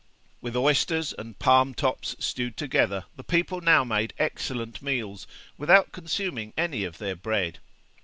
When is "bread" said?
7.15-7.59